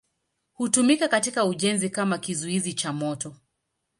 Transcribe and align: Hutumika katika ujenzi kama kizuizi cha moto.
Hutumika 0.53 1.07
katika 1.07 1.45
ujenzi 1.45 1.89
kama 1.89 2.17
kizuizi 2.17 2.73
cha 2.73 2.93
moto. 2.93 3.35